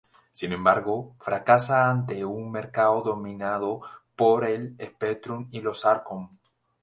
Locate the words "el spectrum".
4.45-5.47